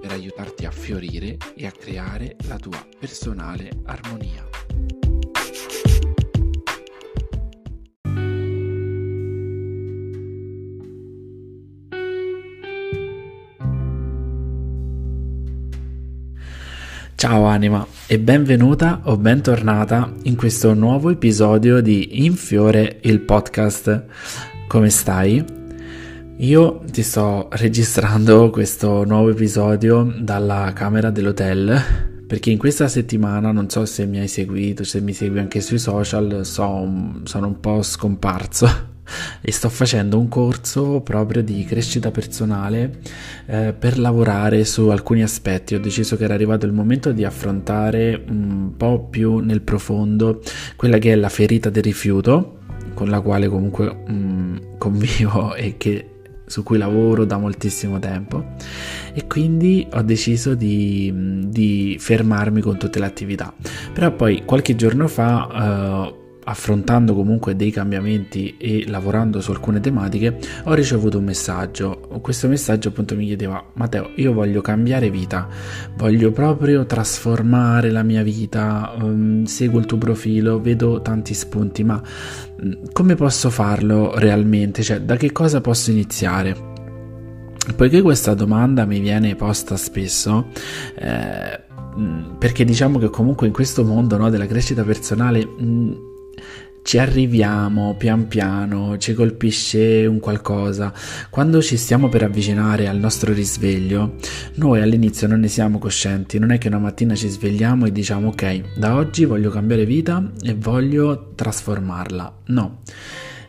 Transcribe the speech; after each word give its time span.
per 0.00 0.12
aiutarti 0.12 0.64
a 0.64 0.70
fiorire 0.70 1.36
e 1.54 1.66
a 1.66 1.70
creare 1.70 2.36
la 2.48 2.56
tua 2.56 2.82
personale 2.98 3.70
armonia. 3.84 4.48
Ciao 17.20 17.44
anima 17.44 17.86
e 18.06 18.18
benvenuta 18.18 19.02
o 19.04 19.18
bentornata 19.18 20.10
in 20.22 20.36
questo 20.36 20.72
nuovo 20.72 21.10
episodio 21.10 21.82
di 21.82 22.24
Infiore 22.24 23.00
il 23.02 23.20
podcast. 23.20 24.06
Come 24.66 24.88
stai? 24.88 25.59
Io 26.40 26.80
ti 26.90 27.02
sto 27.02 27.48
registrando 27.50 28.48
questo 28.48 29.04
nuovo 29.04 29.28
episodio 29.28 30.10
dalla 30.20 30.72
camera 30.74 31.10
dell'hotel 31.10 32.24
perché 32.26 32.50
in 32.50 32.56
questa 32.56 32.88
settimana, 32.88 33.52
non 33.52 33.68
so 33.68 33.84
se 33.84 34.06
mi 34.06 34.20
hai 34.20 34.26
seguito, 34.26 34.82
se 34.82 35.02
mi 35.02 35.12
segui 35.12 35.38
anche 35.38 35.60
sui 35.60 35.78
social, 35.78 36.46
so, 36.46 37.20
sono 37.24 37.46
un 37.46 37.60
po' 37.60 37.82
scomparso 37.82 38.66
e 39.42 39.52
sto 39.52 39.68
facendo 39.68 40.18
un 40.18 40.28
corso 40.28 41.02
proprio 41.02 41.42
di 41.42 41.62
crescita 41.66 42.10
personale 42.10 43.00
eh, 43.44 43.74
per 43.78 43.98
lavorare 43.98 44.64
su 44.64 44.88
alcuni 44.88 45.22
aspetti. 45.22 45.74
Ho 45.74 45.80
deciso 45.80 46.16
che 46.16 46.24
era 46.24 46.32
arrivato 46.32 46.64
il 46.64 46.72
momento 46.72 47.12
di 47.12 47.22
affrontare 47.22 48.24
un 48.30 48.72
po' 48.78 49.08
più 49.10 49.40
nel 49.40 49.60
profondo 49.60 50.40
quella 50.76 50.96
che 50.96 51.12
è 51.12 51.16
la 51.16 51.28
ferita 51.28 51.68
del 51.68 51.82
rifiuto 51.82 52.60
con 52.94 53.10
la 53.10 53.20
quale 53.20 53.46
comunque 53.46 54.04
mm, 54.10 54.56
convivo 54.78 55.54
e 55.54 55.74
che 55.76 56.09
su 56.50 56.64
cui 56.64 56.78
lavoro 56.78 57.24
da 57.24 57.38
moltissimo 57.38 58.00
tempo 58.00 58.56
e 59.14 59.28
quindi 59.28 59.86
ho 59.92 60.02
deciso 60.02 60.54
di, 60.54 61.12
di 61.46 61.96
fermarmi 61.98 62.60
con 62.60 62.76
tutte 62.76 62.98
le 62.98 63.06
attività. 63.06 63.54
Però 63.92 64.10
poi 64.10 64.42
qualche 64.44 64.74
giorno 64.74 65.06
fa 65.06 66.08
uh, 66.08 66.19
affrontando 66.50 67.14
comunque 67.14 67.54
dei 67.54 67.70
cambiamenti 67.70 68.56
e 68.58 68.84
lavorando 68.88 69.40
su 69.40 69.52
alcune 69.52 69.78
tematiche, 69.78 70.38
ho 70.64 70.74
ricevuto 70.74 71.18
un 71.18 71.24
messaggio. 71.24 72.00
Questo 72.20 72.48
messaggio 72.48 72.88
appunto 72.88 73.14
mi 73.14 73.26
chiedeva: 73.26 73.64
Matteo, 73.74 74.10
io 74.16 74.32
voglio 74.32 74.60
cambiare 74.60 75.10
vita, 75.10 75.48
voglio 75.96 76.32
proprio 76.32 76.84
trasformare 76.86 77.90
la 77.90 78.02
mia 78.02 78.22
vita. 78.22 78.92
Um, 79.00 79.44
seguo 79.44 79.78
il 79.78 79.86
tuo 79.86 79.98
profilo, 79.98 80.60
vedo 80.60 81.00
tanti 81.02 81.34
spunti, 81.34 81.84
ma 81.84 82.02
um, 82.60 82.90
come 82.92 83.14
posso 83.14 83.48
farlo 83.48 84.18
realmente? 84.18 84.82
Cioè, 84.82 85.00
da 85.02 85.16
che 85.16 85.30
cosa 85.30 85.60
posso 85.60 85.90
iniziare? 85.90 86.68
Poiché 87.76 88.02
questa 88.02 88.34
domanda 88.34 88.84
mi 88.84 88.98
viene 88.98 89.36
posta 89.36 89.76
spesso, 89.76 90.46
eh, 90.98 91.60
perché 92.38 92.64
diciamo 92.64 92.98
che 92.98 93.10
comunque 93.10 93.46
in 93.46 93.52
questo 93.52 93.84
mondo 93.84 94.16
no, 94.16 94.28
della 94.28 94.46
crescita 94.46 94.82
personale 94.82 95.44
mh, 95.46 96.09
ci 96.82 96.98
arriviamo 96.98 97.94
pian 97.96 98.26
piano, 98.26 98.96
ci 98.98 99.14
colpisce 99.14 100.06
un 100.06 100.18
qualcosa. 100.18 100.92
Quando 101.28 101.62
ci 101.62 101.76
stiamo 101.76 102.08
per 102.08 102.22
avvicinare 102.22 102.88
al 102.88 102.98
nostro 102.98 103.32
risveglio, 103.32 104.16
noi 104.54 104.80
all'inizio 104.80 105.28
non 105.28 105.40
ne 105.40 105.48
siamo 105.48 105.78
coscienti, 105.78 106.38
non 106.38 106.50
è 106.50 106.58
che 106.58 106.68
una 106.68 106.78
mattina 106.78 107.14
ci 107.14 107.28
svegliamo 107.28 107.86
e 107.86 107.92
diciamo 107.92 108.28
ok, 108.28 108.76
da 108.76 108.96
oggi 108.96 109.24
voglio 109.24 109.50
cambiare 109.50 109.84
vita 109.84 110.32
e 110.42 110.54
voglio 110.54 111.32
trasformarla. 111.34 112.38
No. 112.46 112.78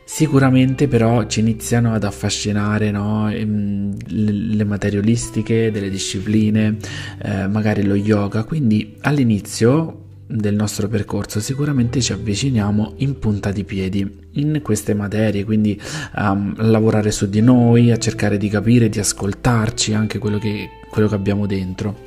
Sicuramente 0.03 0.89
però 0.89 1.25
ci 1.25 1.39
iniziano 1.39 1.93
ad 1.93 2.03
affascinare 2.03 2.91
no? 2.91 3.29
Ehm, 3.31 3.95
le 4.07 4.63
materialistiche 4.65 5.71
delle 5.71 5.89
discipline, 5.89 6.77
eh, 7.23 7.47
magari 7.47 7.83
lo 7.83 7.95
yoga, 7.95 8.43
quindi 8.43 8.97
all'inizio 9.01 10.09
del 10.31 10.55
nostro 10.55 10.87
percorso 10.87 11.39
sicuramente 11.39 12.01
ci 12.01 12.13
avviciniamo 12.13 12.93
in 12.97 13.19
punta 13.19 13.51
di 13.51 13.63
piedi 13.63 14.19
in 14.33 14.61
queste 14.63 14.93
materie, 14.93 15.43
quindi 15.43 15.79
um, 16.15 16.53
a 16.57 16.63
lavorare 16.63 17.11
su 17.11 17.27
di 17.27 17.41
noi, 17.41 17.91
a 17.91 17.97
cercare 17.97 18.37
di 18.37 18.47
capire, 18.47 18.89
di 18.89 18.99
ascoltarci 18.99 19.93
anche 19.93 20.19
quello 20.19 20.37
che, 20.37 20.69
quello 20.89 21.07
che 21.07 21.15
abbiamo 21.15 21.45
dentro. 21.45 21.99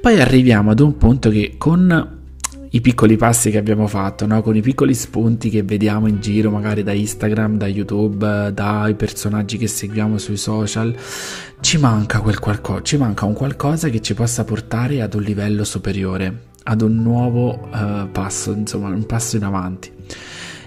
Poi 0.00 0.20
arriviamo 0.20 0.70
ad 0.70 0.80
un 0.80 0.96
punto 0.96 1.30
che 1.30 1.54
con 1.58 2.20
i 2.74 2.80
piccoli 2.80 3.16
passi 3.16 3.50
che 3.50 3.58
abbiamo 3.58 3.86
fatto, 3.86 4.26
no? 4.26 4.40
con 4.42 4.56
i 4.56 4.62
piccoli 4.62 4.94
spunti 4.94 5.50
che 5.50 5.62
vediamo 5.62 6.06
in 6.06 6.20
giro, 6.20 6.50
magari 6.50 6.82
da 6.82 6.92
Instagram, 6.92 7.58
da 7.58 7.66
YouTube, 7.66 8.50
dai 8.54 8.94
personaggi 8.94 9.58
che 9.58 9.66
seguiamo 9.66 10.16
sui 10.16 10.38
social, 10.38 10.94
ci 11.60 11.76
manca 11.78 12.20
quel 12.20 12.38
qualcosa, 12.38 12.82
ci 12.82 12.96
manca 12.96 13.26
un 13.26 13.34
qualcosa 13.34 13.88
che 13.88 14.00
ci 14.00 14.14
possa 14.14 14.44
portare 14.44 15.02
ad 15.02 15.12
un 15.14 15.22
livello 15.22 15.64
superiore 15.64 16.50
ad 16.64 16.82
un 16.82 17.02
nuovo 17.02 17.68
uh, 17.72 18.10
passo, 18.10 18.52
insomma, 18.52 18.88
un 18.88 19.06
passo 19.06 19.36
in 19.36 19.44
avanti. 19.44 19.90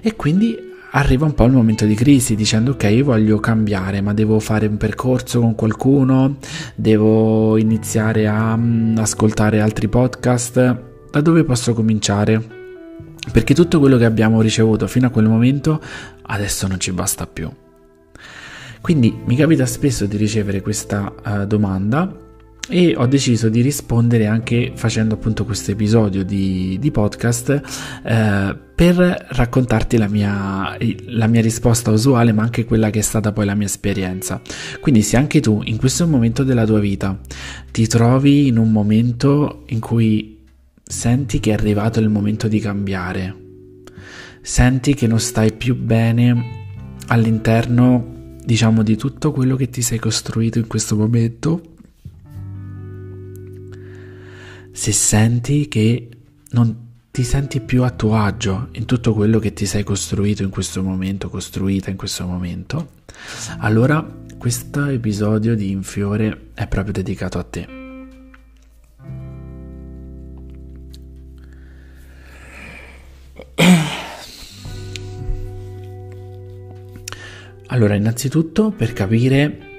E 0.02 0.16
quindi 0.16 0.66
arriva 0.92 1.26
un 1.26 1.34
po' 1.34 1.46
il 1.46 1.52
momento 1.52 1.86
di 1.86 1.94
crisi 1.94 2.36
dicendo 2.36 2.72
ok 2.72 2.84
io 2.84 3.04
voglio 3.04 3.38
cambiare 3.40 4.00
ma 4.00 4.14
devo 4.14 4.40
fare 4.40 4.66
un 4.66 4.78
percorso 4.78 5.40
con 5.40 5.56
qualcuno? 5.56 6.38
Devo 6.76 7.58
iniziare 7.58 8.28
a 8.28 8.54
um, 8.54 8.96
ascoltare 8.98 9.60
altri 9.60 9.88
podcast? 9.88 10.80
Da 11.12 11.22
dove 11.22 11.44
posso 11.44 11.74
cominciare? 11.74 12.54
Perché 13.32 13.54
tutto 13.54 13.80
quello 13.80 13.98
che 13.98 14.06
abbiamo 14.06 14.42
ricevuto 14.42 14.88
fino 14.88 15.08
a 15.08 15.10
quel 15.10 15.28
momento 15.28 15.82
adesso 16.24 16.68
non 16.68 16.80
ci 16.80 16.92
basta 16.92 17.28
più. 17.28 17.50
Quindi 18.82 19.22
mi 19.26 19.36
capita 19.36 19.66
spesso 19.66 20.06
di 20.06 20.16
ricevere 20.16 20.62
questa 20.62 21.12
uh, 21.26 21.46
domanda 21.46 22.24
e 22.68 22.96
ho 22.96 23.06
deciso 23.06 23.50
di 23.50 23.62
rispondere 23.62 24.26
anche 24.26 24.72
facendo 24.76 25.16
appunto 25.16 25.46
questo 25.46 25.72
episodio 25.72 26.24
di, 26.24 26.78
di 26.80 26.92
podcast 26.92 27.62
eh, 28.04 28.58
per 28.76 29.28
raccontarti 29.30 29.98
la 29.98 30.08
mia, 30.08 30.78
la 31.08 31.28
mia 31.28 31.42
risposta 31.42 31.92
usuale 31.92 32.32
ma 32.32 32.44
anche 32.44 32.66
quella 32.66 32.90
che 32.90 33.00
è 33.00 33.04
stata 33.04 33.32
poi 33.32 33.46
la 33.46 33.56
mia 33.56 33.68
esperienza. 33.68 34.42
Quindi 34.80 35.02
se 35.02 35.18
anche 35.18 35.40
tu 35.40 35.62
in 35.64 35.78
questo 35.78 36.08
momento 36.08 36.44
della 36.44 36.66
tua 36.66 36.80
vita 36.80 37.20
ti 37.72 37.88
trovi 37.88 38.48
in 38.48 38.58
un 38.58 38.72
momento 38.72 39.64
in 39.68 39.80
cui 39.80 40.44
senti 40.84 41.40
che 41.40 41.52
è 41.52 41.54
arrivato 41.54 42.00
il 42.00 42.10
momento 42.10 42.48
di 42.48 42.60
cambiare 42.60 43.44
senti 44.46 44.94
che 44.94 45.08
non 45.08 45.20
stai 45.20 45.54
più 45.54 45.76
bene 45.76 46.68
all'interno 47.08 48.36
diciamo 48.44 48.84
di 48.84 48.96
tutto 48.96 49.32
quello 49.32 49.56
che 49.56 49.70
ti 49.72 49.82
sei 49.82 49.98
costruito 49.98 50.60
in 50.60 50.68
questo 50.68 50.96
momento 50.96 51.75
se 54.76 54.92
senti 54.92 55.70
che 55.70 56.10
non 56.50 56.84
ti 57.10 57.24
senti 57.24 57.62
più 57.62 57.84
a 57.84 57.92
tuo 57.92 58.18
agio 58.18 58.68
in 58.74 58.84
tutto 58.84 59.14
quello 59.14 59.40
che 59.40 59.54
ti 59.54 59.66
sei 59.66 59.84
costruito 59.84 60.44
in 60.44 60.50
questo 60.50 60.84
momento, 60.84 61.30
costruita 61.30 61.90
in 61.90 61.96
questo 61.96 62.28
momento, 62.28 62.90
allora 63.60 64.06
questo 64.38 64.86
episodio 64.88 65.56
di 65.56 65.72
Infiore 65.72 66.50
è 66.54 66.68
proprio 66.68 66.92
dedicato 66.92 67.38
a 67.38 67.44
te. 67.44 67.68
Allora, 77.68 77.96
innanzitutto 77.96 78.72
per 78.72 78.92
capire 78.92 79.75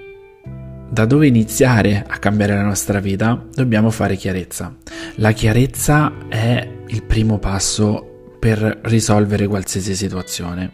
da 0.96 1.04
dove 1.04 1.26
iniziare 1.26 2.06
a 2.08 2.16
cambiare 2.16 2.54
la 2.54 2.62
nostra 2.62 3.00
vita, 3.00 3.44
dobbiamo 3.52 3.90
fare 3.90 4.16
chiarezza. 4.16 4.74
La 5.16 5.32
chiarezza 5.32 6.10
è 6.26 6.66
il 6.86 7.02
primo 7.02 7.38
passo 7.38 8.36
per 8.40 8.80
risolvere 8.84 9.46
qualsiasi 9.46 9.94
situazione. 9.94 10.70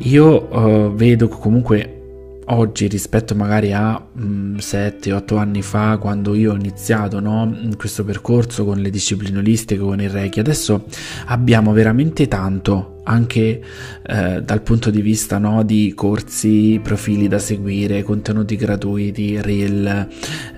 Io 0.00 0.54
uh, 0.54 0.94
vedo 0.94 1.28
comunque 1.28 2.40
oggi 2.44 2.88
rispetto 2.88 3.34
magari 3.34 3.72
a 3.72 4.06
7-8 4.14 5.32
mm, 5.32 5.38
anni 5.38 5.62
fa 5.62 5.96
quando 5.96 6.34
io 6.34 6.52
ho 6.52 6.56
iniziato 6.56 7.18
no, 7.18 7.56
questo 7.78 8.04
percorso 8.04 8.66
con 8.66 8.80
le 8.80 8.90
discipline 8.90 9.38
olistiche, 9.38 9.80
con 9.80 10.02
il 10.02 10.10
Reiki, 10.10 10.40
adesso 10.40 10.84
abbiamo 11.28 11.72
veramente 11.72 12.28
tanto 12.28 12.91
anche 13.04 13.60
eh, 14.06 14.42
dal 14.42 14.62
punto 14.62 14.90
di 14.90 15.00
vista 15.00 15.38
no, 15.38 15.62
di 15.62 15.92
corsi, 15.94 16.80
profili 16.82 17.28
da 17.28 17.38
seguire, 17.38 18.02
contenuti 18.02 18.56
gratuiti, 18.56 19.40
reel, 19.40 20.08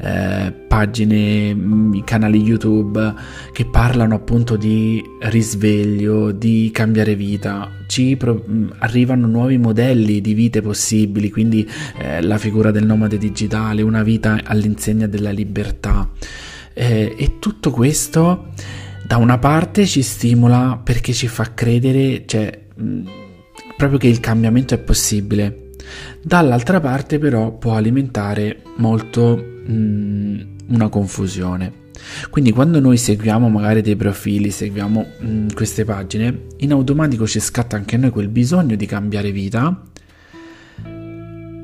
eh, 0.00 0.52
pagine, 0.67 1.55
mm, 1.55 2.00
canali 2.05 2.43
YouTube 2.43 3.14
che 3.52 3.64
parlano 3.67 4.14
appunto 4.14 4.56
di 4.56 5.02
risveglio, 5.20 6.32
di 6.32 6.70
cambiare 6.73 7.14
vita. 7.14 7.70
Ci 7.87 8.17
pro- 8.17 8.44
mm, 8.49 8.70
arrivano 8.79 9.26
nuovi 9.26 9.56
modelli 9.56 10.20
di 10.20 10.35
vite 10.35 10.61
possibili, 10.61 11.31
quindi 11.31 11.69
eh, 11.99 12.20
la 12.23 12.38
figura 12.38 12.70
del 12.70 12.85
nomade 12.85 13.19
digitale, 13.19 13.82
una 13.82 14.02
vita 14.02 14.40
all'insegna 14.44 15.06
della 15.06 15.31
libertà. 15.31 16.11
Eh, 16.76 17.14
e 17.17 17.38
tutto 17.38 17.70
questo 17.70 18.49
da 19.06 19.18
una 19.18 19.38
parte 19.38 19.86
ci 19.86 20.02
stimola 20.02 20.80
perché 20.82 21.12
ci 21.12 21.28
fa 21.28 21.52
credere, 21.52 22.24
cioè, 22.26 22.66
mh, 22.74 23.02
proprio 23.76 23.98
che 23.98 24.08
il 24.08 24.20
cambiamento 24.20 24.74
è 24.74 24.78
possibile. 24.78 25.70
Dall'altra 26.22 26.80
parte 26.80 27.18
però 27.18 27.52
può 27.52 27.74
alimentare 27.74 28.62
molto 28.76 29.36
mh, 29.36 30.46
una 30.68 30.88
confusione. 30.88 31.82
Quindi 32.30 32.50
quando 32.52 32.80
noi 32.80 32.96
seguiamo 32.96 33.48
magari 33.48 33.82
dei 33.82 33.96
profili, 33.96 34.50
seguiamo 34.50 35.06
mh, 35.18 35.46
queste 35.54 35.84
pagine, 35.84 36.46
in 36.58 36.72
automatico 36.72 37.26
ci 37.26 37.40
scatta 37.40 37.76
anche 37.76 37.98
noi 37.98 38.10
quel 38.10 38.28
bisogno 38.28 38.74
di 38.74 38.86
cambiare 38.86 39.32
vita, 39.32 39.82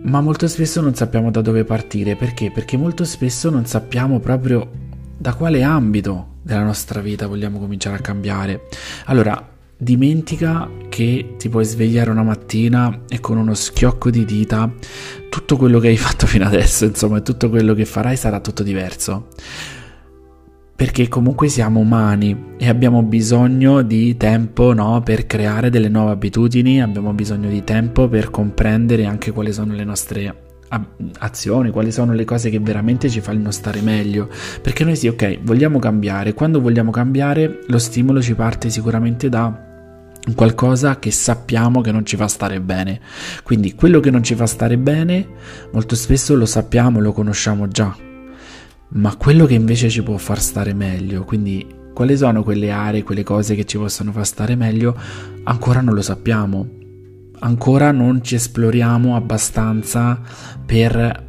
ma 0.03 0.21
molto 0.21 0.47
spesso 0.47 0.81
non 0.81 0.95
sappiamo 0.95 1.31
da 1.31 1.41
dove 1.41 1.65
partire. 1.65 2.17
Perché? 2.17 2.51
Perché 2.51 2.77
molto 2.77 3.05
spesso 3.05 3.49
non 3.49 3.65
sappiamo 3.65 4.19
proprio 4.19 4.89
da 5.21 5.35
quale 5.35 5.63
ambito 5.63 6.37
della 6.41 6.63
nostra 6.63 7.03
vita 7.03 7.27
vogliamo 7.27 7.59
cominciare 7.59 7.97
a 7.97 8.01
cambiare. 8.01 8.69
Allora, 9.05 9.51
dimentica 9.77 10.67
che 10.89 11.35
ti 11.37 11.51
puoi 11.51 11.67
svegliare 11.67 12.09
una 12.09 12.23
mattina 12.23 13.03
e 13.07 13.21
con 13.21 13.37
uno 13.37 13.53
schiocco 13.53 14.09
di 14.09 14.25
dita 14.25 14.73
tutto 15.29 15.59
quello 15.59 15.79
che 15.79 15.89
hai 15.89 15.99
fatto 16.01 16.27
fino 16.27 16.47
adesso, 16.47 16.87
insomma, 16.87 17.21
tutto 17.21 17.51
quello 17.51 17.75
che 17.75 17.85
farai 17.85 18.17
sarà 18.17 18.41
tutto 18.41 18.63
diverso. 18.63 19.29
Perché 20.75 21.09
comunque 21.09 21.49
siamo 21.49 21.81
umani 21.81 22.55
e 22.57 22.71
abbiamo 22.71 23.03
bisogno 23.03 23.83
di 23.83 24.17
tempo 24.17 24.73
no, 24.73 25.03
per 25.03 25.27
creare 25.27 25.69
delle 25.69 25.91
nuove 25.91 26.13
abitudini, 26.13 26.81
abbiamo 26.81 27.13
bisogno 27.13 27.51
di 27.51 27.63
tempo 27.63 28.09
per 28.09 28.31
comprendere 28.31 29.05
anche 29.05 29.33
quali 29.33 29.53
sono 29.53 29.75
le 29.75 29.85
nostre 29.85 30.49
azioni, 31.19 31.71
quali 31.71 31.91
sono 31.91 32.13
le 32.13 32.25
cose 32.25 32.51
che 32.51 32.61
veramente 32.61 33.09
ci 33.09 33.21
fanno 33.21 33.51
stare 33.51 33.81
meglio. 33.81 34.29
Perché 34.63 34.85
noi 34.85 34.97
sì, 34.97 35.09
ok, 35.09 35.41
vogliamo 35.43 35.79
cambiare. 35.79 36.35
Quando 36.35 36.61
vogliamo 36.61 36.91
cambiare, 36.91 37.61
lo 37.67 37.79
stimolo 37.79 38.23
ci 38.23 38.35
parte 38.35 38.71
sicuramente 38.71 39.29
da 39.29 39.69
qualcosa 40.35 40.99
che 40.99 41.11
sappiamo 41.11 41.81
che 41.81 41.93
non 41.93 42.05
ci 42.05 42.17
fa 42.17 42.29
stare 42.29 42.61
bene. 42.61 43.01
Quindi 43.43 43.75
quello 43.75 44.01
che 44.01 44.11
non 44.11 44.23
ci 44.23 44.35
fa 44.35 44.47
stare 44.47 44.79
bene, 44.79 45.27
molto 45.73 45.95
spesso 45.95 46.35
lo 46.37 46.47
sappiamo, 46.47 47.01
lo 47.01 47.13
conosciamo 47.13 47.67
già. 47.69 47.95
Ma 48.93 49.17
quello 49.17 49.47
che 49.47 49.55
invece 49.55 49.89
ci 49.89 50.03
può 50.03 50.17
far 50.17 50.41
stare 50.41 50.75
meglio, 50.75 51.25
quindi 51.25 51.67
quali 51.95 52.17
sono 52.17 52.43
quelle 52.43 52.71
aree, 52.71 53.03
quelle 53.03 53.23
cose 53.23 53.55
che 53.55 53.65
ci 53.65 53.77
possono 53.77 54.11
far 54.11 54.27
stare 54.27 54.57
meglio, 54.57 54.97
ancora 55.45 55.81
non 55.81 55.95
lo 55.95 56.03
sappiamo 56.03 56.79
ancora 57.41 57.91
non 57.93 58.23
ci 58.23 58.37
esploriamo 58.37 59.17
abbastanza 59.17 60.21
per 60.65 61.29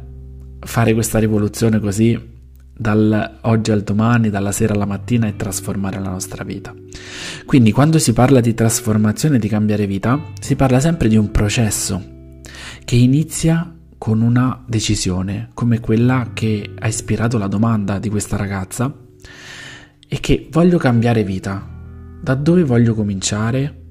fare 0.60 0.94
questa 0.94 1.18
rivoluzione 1.18 1.80
così 1.80 2.30
dal 2.74 3.38
oggi 3.42 3.70
al 3.70 3.82
domani, 3.82 4.30
dalla 4.30 4.52
sera 4.52 4.74
alla 4.74 4.86
mattina 4.86 5.26
e 5.26 5.36
trasformare 5.36 6.00
la 6.00 6.10
nostra 6.10 6.42
vita. 6.42 6.74
Quindi 7.44 7.70
quando 7.70 7.98
si 7.98 8.12
parla 8.12 8.40
di 8.40 8.54
trasformazione, 8.54 9.38
di 9.38 9.48
cambiare 9.48 9.86
vita, 9.86 10.20
si 10.40 10.56
parla 10.56 10.80
sempre 10.80 11.08
di 11.08 11.16
un 11.16 11.30
processo 11.30 12.02
che 12.84 12.96
inizia 12.96 13.74
con 13.98 14.20
una 14.20 14.64
decisione, 14.66 15.50
come 15.54 15.78
quella 15.78 16.30
che 16.32 16.74
ha 16.76 16.88
ispirato 16.88 17.38
la 17.38 17.46
domanda 17.46 17.98
di 18.00 18.08
questa 18.08 18.36
ragazza, 18.36 18.92
e 20.08 20.20
che 20.20 20.48
voglio 20.50 20.76
cambiare 20.78 21.22
vita. 21.22 21.68
Da 22.20 22.34
dove 22.34 22.64
voglio 22.64 22.94
cominciare? 22.94 23.81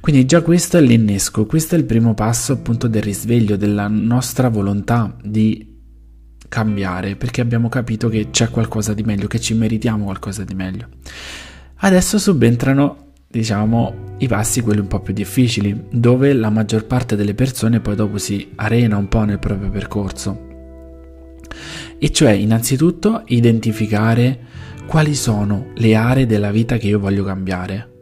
Quindi 0.00 0.24
già 0.26 0.42
questo 0.42 0.76
è 0.76 0.80
l'innesco, 0.80 1.46
questo 1.46 1.74
è 1.74 1.78
il 1.78 1.84
primo 1.84 2.14
passo 2.14 2.52
appunto 2.52 2.88
del 2.88 3.02
risveglio 3.02 3.56
della 3.56 3.88
nostra 3.88 4.48
volontà 4.48 5.16
di 5.22 5.72
cambiare, 6.48 7.16
perché 7.16 7.40
abbiamo 7.40 7.68
capito 7.68 8.08
che 8.08 8.28
c'è 8.30 8.50
qualcosa 8.50 8.94
di 8.94 9.02
meglio, 9.02 9.26
che 9.26 9.40
ci 9.40 9.54
meritiamo 9.54 10.04
qualcosa 10.04 10.44
di 10.44 10.54
meglio. 10.54 10.88
Adesso 11.78 12.18
subentrano, 12.18 13.12
diciamo, 13.28 14.14
i 14.18 14.28
passi 14.28 14.60
quelli 14.60 14.80
un 14.80 14.86
po' 14.86 15.00
più 15.00 15.12
difficili, 15.12 15.86
dove 15.90 16.32
la 16.32 16.50
maggior 16.50 16.86
parte 16.86 17.16
delle 17.16 17.34
persone 17.34 17.80
poi 17.80 17.96
dopo 17.96 18.18
si 18.18 18.52
arena 18.54 18.96
un 18.96 19.08
po' 19.08 19.24
nel 19.24 19.38
proprio 19.38 19.68
percorso. 19.68 20.52
E 21.98 22.10
cioè, 22.12 22.32
innanzitutto, 22.32 23.22
identificare 23.26 24.38
quali 24.86 25.14
sono 25.14 25.72
le 25.74 25.94
aree 25.94 26.26
della 26.26 26.50
vita 26.50 26.76
che 26.76 26.86
io 26.86 26.98
voglio 26.98 27.24
cambiare 27.24 27.93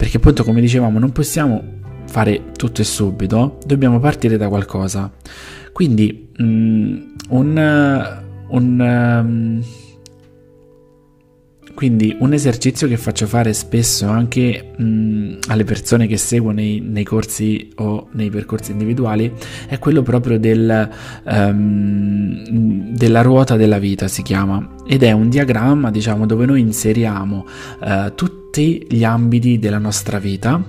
perché 0.00 0.16
appunto 0.16 0.44
come 0.44 0.62
dicevamo 0.62 0.98
non 0.98 1.12
possiamo 1.12 1.62
fare 2.06 2.52
tutto 2.56 2.80
e 2.80 2.84
subito, 2.84 3.58
dobbiamo 3.66 4.00
partire 4.00 4.38
da 4.38 4.48
qualcosa. 4.48 5.12
Quindi 5.74 6.30
um, 6.38 7.12
un, 7.28 8.22
un 8.48 8.80
um, 8.80 9.62
quindi 11.74 12.16
un 12.18 12.32
esercizio 12.32 12.88
che 12.88 12.96
faccio 12.96 13.26
fare 13.26 13.52
spesso 13.52 14.06
anche 14.06 14.72
mh, 14.74 15.40
alle 15.48 15.64
persone 15.64 16.06
che 16.06 16.16
seguo 16.16 16.50
nei, 16.50 16.80
nei, 16.80 17.04
corsi 17.04 17.70
o 17.76 18.08
nei 18.12 18.30
percorsi 18.30 18.72
individuali 18.72 19.30
è 19.68 19.78
quello 19.78 20.00
proprio 20.00 20.38
del, 20.38 20.88
um, 21.24 22.94
della 22.96 23.20
ruota 23.20 23.56
della 23.56 23.78
vita, 23.78 24.08
si 24.08 24.22
chiama, 24.22 24.76
ed 24.86 25.02
è 25.02 25.12
un 25.12 25.28
diagramma 25.28 25.90
diciamo 25.90 26.24
dove 26.24 26.46
noi 26.46 26.60
inseriamo 26.60 27.44
uh, 27.80 28.14
tutti 28.14 28.39
gli 28.58 29.04
ambiti 29.04 29.58
della 29.58 29.78
nostra 29.78 30.18
vita 30.18 30.62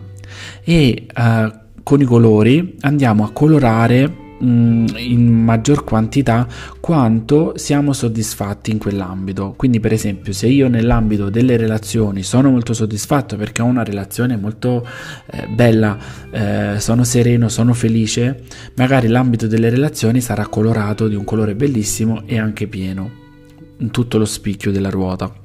e 0.64 1.08
uh, 1.16 1.60
con 1.84 2.02
i 2.02 2.06
colori 2.06 2.78
andiamo 2.82 3.24
a 3.24 3.32
colorare 3.32 4.22
Mm, 4.44 4.88
in 4.98 5.44
maggior 5.44 5.84
quantità 5.84 6.48
quanto 6.80 7.54
siamo 7.58 7.94
soddisfatti 7.94 8.72
in 8.72 8.80
quell'ambito. 8.80 9.54
Quindi, 9.56 9.80
per 9.80 9.94
esempio, 9.94 10.34
se 10.34 10.48
io 10.48 10.68
nell'ambito 10.68 11.30
delle 11.30 11.58
relazioni 11.58 12.24
sono 12.24 12.50
molto 12.50 12.74
soddisfatto 12.74 13.36
perché 13.36 13.62
ho 13.62 13.66
una 13.66 13.84
relazione 13.84 14.38
molto 14.38 14.88
eh, 15.30 15.48
bella, 15.48 15.96
eh, 16.32 16.80
sono 16.80 17.04
sereno, 17.04 17.50
sono 17.50 17.74
felice, 17.74 18.44
magari 18.76 19.08
l'ambito 19.08 19.46
delle 19.46 19.70
relazioni 19.70 20.22
sarà 20.22 20.48
colorato 20.48 21.08
di 21.08 21.16
un 21.16 21.24
colore 21.24 21.54
bellissimo 21.54 22.24
e 22.26 22.40
anche 22.40 22.66
pieno 22.66 23.20
in 23.78 23.92
tutto 23.92 24.18
lo 24.18 24.26
spicchio 24.26 24.72
della 24.72 24.90
ruota. 24.90 25.41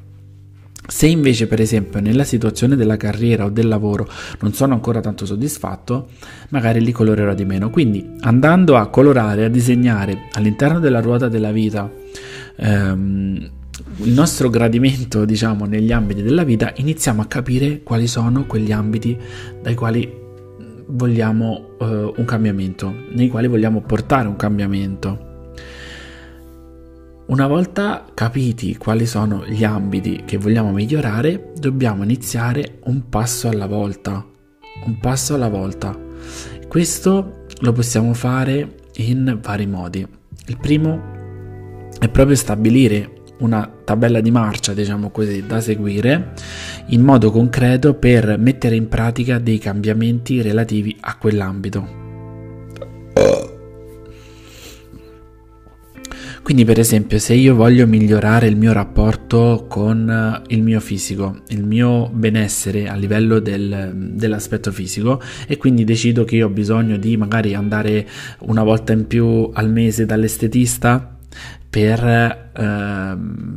Se 0.88 1.06
invece, 1.06 1.46
per 1.46 1.60
esempio, 1.60 2.00
nella 2.00 2.24
situazione 2.24 2.76
della 2.76 2.96
carriera 2.96 3.44
o 3.44 3.50
del 3.50 3.68
lavoro 3.68 4.08
non 4.40 4.52
sono 4.52 4.74
ancora 4.74 5.00
tanto 5.00 5.26
soddisfatto, 5.26 6.08
magari 6.50 6.80
li 6.80 6.92
colorerò 6.92 7.34
di 7.34 7.44
meno. 7.44 7.70
Quindi, 7.70 8.04
andando 8.20 8.76
a 8.76 8.88
colorare, 8.88 9.44
a 9.44 9.48
disegnare 9.48 10.28
all'interno 10.32 10.78
della 10.78 11.00
ruota 11.00 11.28
della 11.28 11.50
vita 11.50 11.90
ehm, 12.56 13.50
il 13.98 14.12
nostro 14.12 14.48
gradimento, 14.48 15.24
diciamo, 15.24 15.66
negli 15.66 15.92
ambiti 15.92 16.22
della 16.22 16.44
vita, 16.44 16.72
iniziamo 16.76 17.20
a 17.20 17.26
capire 17.26 17.82
quali 17.82 18.06
sono 18.06 18.46
quegli 18.46 18.72
ambiti 18.72 19.16
dai 19.60 19.74
quali 19.74 20.24
vogliamo 20.86 21.70
eh, 21.80 22.12
un 22.16 22.24
cambiamento, 22.24 22.94
nei 23.10 23.28
quali 23.28 23.48
vogliamo 23.48 23.80
portare 23.82 24.28
un 24.28 24.36
cambiamento. 24.36 25.34
Una 27.26 27.48
volta 27.48 28.04
capiti 28.14 28.76
quali 28.76 29.04
sono 29.04 29.44
gli 29.44 29.64
ambiti 29.64 30.22
che 30.24 30.36
vogliamo 30.36 30.70
migliorare, 30.70 31.50
dobbiamo 31.58 32.04
iniziare 32.04 32.78
un 32.84 33.08
passo 33.08 33.48
alla 33.48 33.66
volta. 33.66 34.24
Un 34.84 34.98
passo 35.00 35.34
alla 35.34 35.48
volta. 35.48 35.98
Questo 36.68 37.46
lo 37.58 37.72
possiamo 37.72 38.14
fare 38.14 38.76
in 38.98 39.40
vari 39.42 39.66
modi. 39.66 40.06
Il 40.46 40.56
primo 40.56 41.88
è 41.98 42.08
proprio 42.08 42.36
stabilire 42.36 43.22
una 43.40 43.68
tabella 43.84 44.20
di 44.20 44.30
marcia, 44.30 44.72
diciamo 44.72 45.10
così, 45.10 45.44
da 45.44 45.60
seguire 45.60 46.32
in 46.90 47.02
modo 47.02 47.32
concreto 47.32 47.94
per 47.94 48.38
mettere 48.38 48.76
in 48.76 48.86
pratica 48.86 49.40
dei 49.40 49.58
cambiamenti 49.58 50.42
relativi 50.42 50.96
a 51.00 51.16
quell'ambito. 51.16 52.05
Quindi 56.46 56.64
per 56.64 56.78
esempio 56.78 57.18
se 57.18 57.34
io 57.34 57.56
voglio 57.56 57.88
migliorare 57.88 58.46
il 58.46 58.56
mio 58.56 58.72
rapporto 58.72 59.66
con 59.68 60.08
eh, 60.08 60.54
il 60.54 60.62
mio 60.62 60.78
fisico, 60.78 61.40
il 61.48 61.64
mio 61.64 62.08
benessere 62.08 62.86
a 62.86 62.94
livello 62.94 63.40
del, 63.40 63.90
dell'aspetto 64.12 64.70
fisico 64.70 65.20
e 65.48 65.56
quindi 65.56 65.82
decido 65.82 66.22
che 66.22 66.44
ho 66.44 66.48
bisogno 66.48 66.98
di 66.98 67.16
magari 67.16 67.54
andare 67.54 68.06
una 68.42 68.62
volta 68.62 68.92
in 68.92 69.08
più 69.08 69.50
al 69.54 69.68
mese 69.68 70.06
dall'estetista, 70.06 71.15
per 71.76 72.02
eh, 72.02 73.16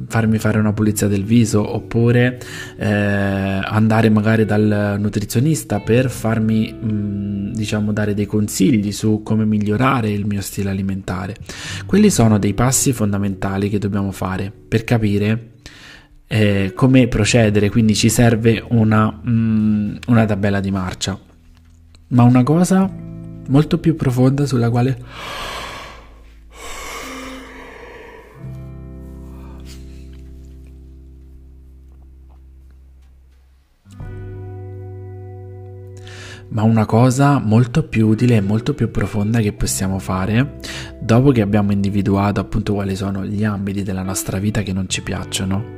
farmi 0.10 0.40
fare 0.40 0.60
una 0.60 0.74
pulizia 0.74 1.08
del 1.08 1.24
viso 1.24 1.74
oppure 1.74 2.38
eh, 2.76 2.86
andare 2.86 4.10
magari 4.10 4.44
dal 4.44 4.98
nutrizionista 5.00 5.80
per 5.80 6.10
farmi 6.10 6.70
mh, 6.70 6.92
mm, 6.92 7.54
diciamo 7.54 7.94
dare 7.94 8.14
dei 8.14 8.26
consigli 8.26 8.92
su 8.92 9.22
come 9.24 9.46
migliorare 9.46 10.10
il 10.10 10.26
mio 10.26 10.42
stile 10.42 10.70
alimentare. 10.70 11.38
Quelli 11.86 12.10
sono 12.10 12.38
dei 12.40 12.54
passi 12.54 12.92
fondamentali 12.92 13.70
che 13.70 13.78
dobbiamo 13.80 14.12
fare 14.12 14.52
per 14.68 14.84
capire 14.84 15.52
eh, 16.28 16.74
come 16.76 17.08
procedere. 17.08 17.70
Quindi 17.70 17.96
ci 17.96 18.10
serve 18.10 18.62
una, 18.68 19.10
mh, 19.10 19.32
mm, 19.32 19.96
una 20.08 20.26
tabella 20.26 20.60
di 20.60 20.72
marcia. 20.72 21.18
Ma 22.10 22.24
una 22.24 22.44
cosa 22.44 22.92
molto 23.48 23.78
più 23.78 23.96
profonda 23.96 24.46
sulla 24.46 24.70
quale 24.70 24.98
ma 36.50 36.64
una 36.64 36.86
cosa 36.86 37.40
molto 37.40 37.88
più 37.88 38.08
utile 38.08 38.38
e 38.38 38.42
molto 38.42 38.74
più 38.74 38.90
profonda 38.92 39.40
che 39.40 39.54
possiamo 39.54 40.00
fare 40.00 40.60
dopo 41.00 41.32
che 41.32 41.42
abbiamo 41.42 41.72
individuato 41.72 42.40
appunto 42.40 42.74
quali 42.74 42.96
sono 42.96 43.26
gli 43.26 43.44
ambiti 43.44 43.84
della 43.84 44.04
nostra 44.04 44.40
vita 44.40 44.62
che 44.62 44.74
non 44.74 44.90
ci 44.90 45.02
piacciono 45.02 45.78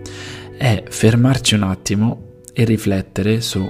è 0.57 0.83
fermarci 0.87 1.55
un 1.55 1.63
attimo 1.63 2.39
e 2.53 2.63
riflettere 2.63 3.41
su 3.41 3.69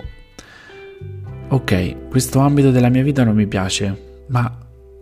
ok, 1.53 2.07
questo 2.07 2.39
ambito 2.39 2.71
della 2.71 2.87
mia 2.87 3.03
vita 3.03 3.25
non 3.25 3.35
mi 3.35 3.45
piace, 3.45 4.23
ma 4.27 4.57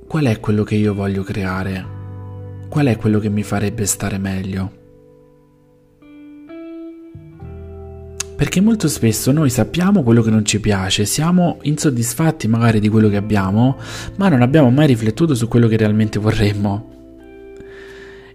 qual 0.07 0.25
è 0.25 0.39
quello 0.39 0.63
che 0.63 0.75
io 0.75 0.95
voglio 0.95 1.21
creare? 1.21 1.97
Qual 2.67 2.87
è 2.87 2.97
quello 2.97 3.19
che 3.19 3.29
mi 3.29 3.43
farebbe 3.43 3.85
stare 3.85 4.17
meglio? 4.17 4.78
Perché 8.39 8.61
molto 8.61 8.87
spesso 8.87 9.33
noi 9.33 9.49
sappiamo 9.49 10.01
quello 10.01 10.21
che 10.21 10.29
non 10.29 10.45
ci 10.45 10.61
piace, 10.61 11.03
siamo 11.03 11.57
insoddisfatti 11.63 12.47
magari 12.47 12.79
di 12.79 12.87
quello 12.87 13.09
che 13.09 13.17
abbiamo, 13.17 13.77
ma 14.15 14.29
non 14.29 14.41
abbiamo 14.41 14.69
mai 14.69 14.87
riflettuto 14.87 15.35
su 15.35 15.49
quello 15.49 15.67
che 15.67 15.75
realmente 15.75 16.19
vorremmo. 16.19 16.89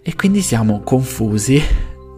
E 0.02 0.14
quindi 0.14 0.42
siamo 0.42 0.82
confusi 0.84 1.58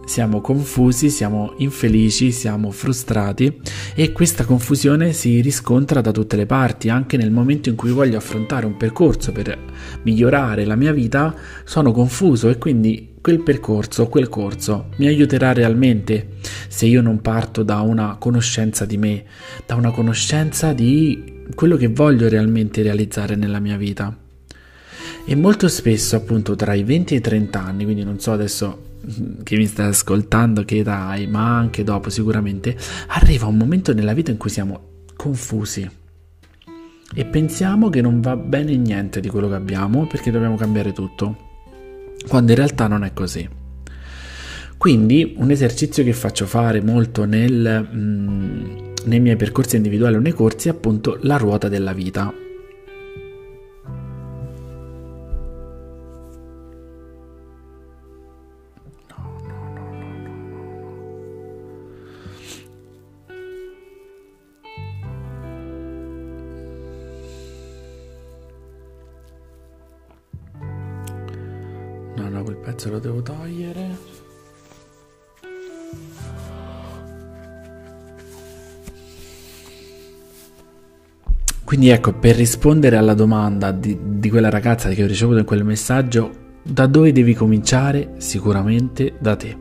siamo 0.07 0.39
confusi, 0.39 1.09
siamo 1.09 1.53
infelici, 1.57 2.31
siamo 2.31 2.71
frustrati 2.71 3.59
e 3.93 4.13
questa 4.13 4.45
confusione 4.45 5.11
si 5.11 5.41
riscontra 5.41 5.99
da 5.99 6.11
tutte 6.11 6.37
le 6.37 6.45
parti, 6.45 6.87
anche 6.87 7.17
nel 7.17 7.29
momento 7.29 7.67
in 7.67 7.75
cui 7.75 7.91
voglio 7.91 8.17
affrontare 8.17 8.65
un 8.65 8.77
percorso 8.77 9.33
per 9.33 9.55
migliorare 10.03 10.63
la 10.63 10.75
mia 10.75 10.93
vita, 10.93 11.35
sono 11.65 11.91
confuso 11.91 12.47
e 12.49 12.57
quindi 12.57 13.15
quel 13.19 13.41
percorso, 13.41 14.07
quel 14.07 14.29
corso 14.29 14.87
mi 14.95 15.07
aiuterà 15.07 15.51
realmente 15.51 16.35
se 16.69 16.85
io 16.85 17.01
non 17.01 17.19
parto 17.19 17.61
da 17.61 17.81
una 17.81 18.15
conoscenza 18.17 18.85
di 18.85 18.97
me, 18.97 19.25
da 19.65 19.75
una 19.75 19.91
conoscenza 19.91 20.71
di 20.71 21.43
quello 21.53 21.75
che 21.75 21.89
voglio 21.89 22.29
realmente 22.29 22.81
realizzare 22.81 23.35
nella 23.35 23.59
mia 23.59 23.75
vita. 23.75 24.15
E 25.25 25.35
molto 25.35 25.67
spesso, 25.67 26.15
appunto, 26.15 26.55
tra 26.55 26.73
i 26.73 26.83
20 26.83 27.13
e 27.13 27.17
i 27.17 27.21
30 27.21 27.61
anni, 27.61 27.83
quindi 27.83 28.05
non 28.05 28.17
so 28.21 28.31
adesso 28.31 28.86
che 29.43 29.55
mi 29.55 29.65
stai 29.65 29.87
ascoltando, 29.87 30.63
che 30.63 30.83
hai, 30.85 31.27
ma 31.27 31.57
anche 31.57 31.83
dopo 31.83 32.09
sicuramente, 32.09 32.75
arriva 33.07 33.45
un 33.45 33.57
momento 33.57 33.93
nella 33.93 34.13
vita 34.13 34.31
in 34.31 34.37
cui 34.37 34.49
siamo 34.49 35.05
confusi 35.15 35.89
e 37.13 37.25
pensiamo 37.25 37.89
che 37.89 38.01
non 38.01 38.21
va 38.21 38.35
bene 38.35 38.75
niente 38.75 39.19
di 39.19 39.29
quello 39.29 39.47
che 39.47 39.55
abbiamo 39.55 40.07
perché 40.07 40.29
dobbiamo 40.29 40.55
cambiare 40.55 40.91
tutto, 40.91 41.37
quando 42.27 42.51
in 42.51 42.57
realtà 42.57 42.87
non 42.87 43.03
è 43.03 43.13
così. 43.13 43.47
Quindi 44.77 45.33
un 45.37 45.49
esercizio 45.49 46.03
che 46.03 46.13
faccio 46.13 46.45
fare 46.45 46.81
molto 46.81 47.25
nel, 47.25 47.87
mm, 47.91 48.93
nei 49.05 49.19
miei 49.19 49.35
percorsi 49.35 49.75
individuali 49.77 50.15
o 50.15 50.19
nei 50.19 50.33
corsi 50.33 50.67
è 50.67 50.71
appunto 50.71 51.17
la 51.21 51.37
ruota 51.37 51.67
della 51.67 51.93
vita 51.93 52.31
No, 72.17 72.29
no, 72.29 72.43
quel 72.43 72.57
pezzo 72.57 72.89
lo 72.89 72.97
devo 72.97 73.21
togliere. 73.21 74.15
Quindi 81.63 81.89
ecco, 81.89 82.13
per 82.13 82.35
rispondere 82.35 82.95
alla 82.95 83.13
domanda 83.13 83.71
di, 83.71 83.97
di 84.01 84.29
quella 84.29 84.49
ragazza 84.49 84.89
che 84.89 85.03
ho 85.03 85.07
ricevuto 85.07 85.37
in 85.37 85.45
quel 85.45 85.63
messaggio, 85.63 86.45
da 86.63 86.87
dove 86.87 87.11
devi 87.11 87.35
cominciare? 87.35 88.13
Sicuramente 88.17 89.13
da 89.19 89.35
te. 89.35 89.55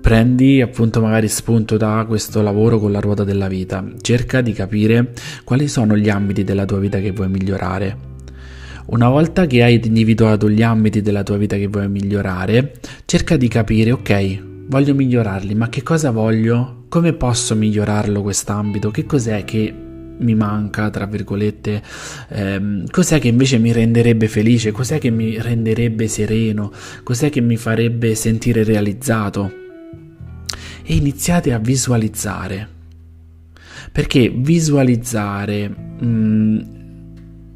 Prendi 0.00 0.62
appunto 0.62 1.02
magari 1.02 1.28
spunto 1.28 1.76
da 1.76 2.04
questo 2.08 2.40
lavoro 2.40 2.78
con 2.78 2.92
la 2.92 3.00
ruota 3.00 3.24
della 3.24 3.48
vita, 3.48 3.84
cerca 4.00 4.40
di 4.40 4.52
capire 4.52 5.12
quali 5.44 5.68
sono 5.68 5.96
gli 5.96 6.08
ambiti 6.08 6.44
della 6.44 6.64
tua 6.64 6.78
vita 6.78 6.98
che 6.98 7.10
vuoi 7.10 7.28
migliorare 7.28 8.11
una 8.86 9.08
volta 9.08 9.46
che 9.46 9.62
hai 9.62 9.80
individuato 9.82 10.50
gli 10.50 10.62
ambiti 10.62 11.02
della 11.02 11.22
tua 11.22 11.36
vita 11.36 11.56
che 11.56 11.68
vuoi 11.68 11.88
migliorare, 11.88 12.74
cerca 13.04 13.36
di 13.36 13.48
capire, 13.48 13.92
ok, 13.92 14.42
voglio 14.66 14.94
migliorarli, 14.94 15.54
ma 15.54 15.68
che 15.68 15.82
cosa 15.82 16.10
voglio? 16.10 16.84
Come 16.88 17.12
posso 17.12 17.54
migliorarlo 17.54 18.22
quest'ambito? 18.22 18.90
Che 18.90 19.06
cos'è 19.06 19.44
che 19.44 19.72
mi 20.18 20.34
manca, 20.34 20.90
tra 20.90 21.06
virgolette, 21.06 21.82
ehm, 22.28 22.86
cos'è 22.90 23.18
che 23.18 23.28
invece 23.28 23.58
mi 23.58 23.72
renderebbe 23.72 24.28
felice, 24.28 24.72
cos'è 24.72 24.98
che 24.98 25.10
mi 25.10 25.40
renderebbe 25.40 26.08
sereno, 26.08 26.72
cos'è 27.02 27.30
che 27.30 27.40
mi 27.40 27.56
farebbe 27.56 28.14
sentire 28.14 28.64
realizzato. 28.64 29.52
E 30.84 30.94
iniziate 30.94 31.52
a 31.52 31.58
visualizzare. 31.58 32.68
Perché 33.90 34.32
visualizzare 34.34 35.68
mh, 35.68 36.06
mm, 36.06 36.58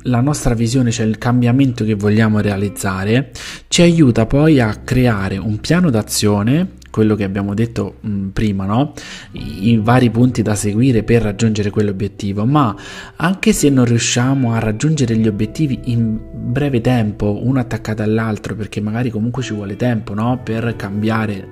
la 0.06 0.20
nostra 0.20 0.54
visione, 0.54 0.90
cioè 0.90 1.06
il 1.06 1.18
cambiamento 1.18 1.84
che 1.84 1.94
vogliamo 1.94 2.40
realizzare, 2.40 3.30
ci 3.68 3.82
aiuta 3.82 4.26
poi 4.26 4.60
a 4.60 4.74
creare 4.76 5.36
un 5.36 5.58
piano 5.60 5.90
d'azione 5.90 6.74
quello 6.96 7.14
che 7.14 7.24
abbiamo 7.24 7.52
detto 7.52 7.96
mh, 8.00 8.28
prima, 8.28 8.64
no? 8.64 8.94
I, 9.32 9.72
I, 9.72 9.76
vari 9.76 10.08
punti 10.08 10.40
da 10.40 10.54
seguire 10.54 11.02
per 11.02 11.20
raggiungere 11.20 11.68
quell'obiettivo, 11.68 12.46
ma 12.46 12.74
anche 13.16 13.52
se 13.52 13.68
non 13.68 13.84
riusciamo 13.84 14.54
a 14.54 14.60
raggiungere 14.60 15.14
gli 15.14 15.28
obiettivi 15.28 15.78
in 15.84 16.18
breve 16.32 16.80
tempo, 16.80 17.38
uno 17.44 17.60
attaccato 17.60 18.02
all'altro, 18.02 18.54
perché 18.54 18.80
magari 18.80 19.10
comunque 19.10 19.42
ci 19.42 19.52
vuole 19.52 19.76
tempo, 19.76 20.14
no? 20.14 20.40
Per 20.42 20.74
cambiare 20.76 21.46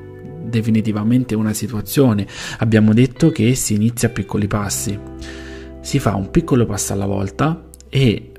definitivamente 0.44 1.34
una 1.34 1.52
situazione. 1.52 2.26
Abbiamo 2.60 2.94
detto 2.94 3.28
che 3.28 3.54
si 3.54 3.74
inizia 3.74 4.08
a 4.08 4.12
piccoli 4.12 4.46
passi. 4.46 4.98
Si 5.82 5.98
fa 5.98 6.14
un 6.14 6.30
piccolo 6.30 6.64
passo 6.64 6.94
alla 6.94 7.04
volta 7.04 7.68
e 7.90 8.33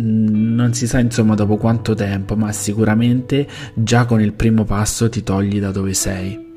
non 0.00 0.72
si 0.72 0.86
sa 0.86 0.98
insomma 0.98 1.34
dopo 1.34 1.56
quanto 1.56 1.94
tempo, 1.94 2.36
ma 2.36 2.52
sicuramente 2.52 3.46
già 3.74 4.06
con 4.06 4.20
il 4.20 4.32
primo 4.32 4.64
passo 4.64 5.08
ti 5.08 5.22
togli 5.22 5.60
da 5.60 5.70
dove 5.70 5.94
sei. 5.94 6.48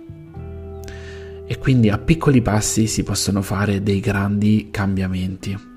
E 1.46 1.58
quindi 1.58 1.90
a 1.90 1.98
piccoli 1.98 2.42
passi 2.42 2.88
si 2.88 3.04
possono 3.04 3.42
fare 3.42 3.84
dei 3.84 4.00
grandi 4.00 4.70
cambiamenti. 4.72 5.72